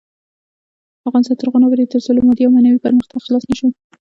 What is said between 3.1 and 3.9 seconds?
خلاص نشو.